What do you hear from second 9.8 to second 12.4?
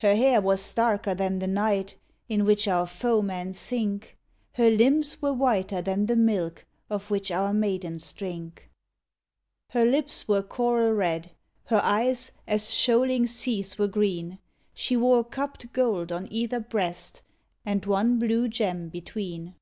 WITCH Her lips were coral red; her eyes